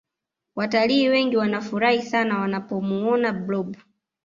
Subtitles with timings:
[0.55, 3.75] Wataliii wengi wanafurahi sana wanapomuona blob